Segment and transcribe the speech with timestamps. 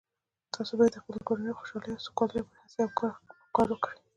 [0.53, 2.91] تاسو باید د خپلې کورنۍ د خوشحالۍ او سوکالۍ لپاره هڅې او
[3.55, 3.97] کار وکړئ